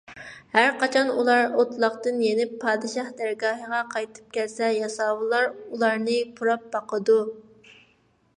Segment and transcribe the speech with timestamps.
[0.53, 7.21] ھەرقاچان ئۇلار ئوتلاقتىن يېنىپ پادىشاھ دەرگاھىغا قايتىپ كەلسە، ياساۋۇللار ئۇلارنى پۇراپ باقىدۇ.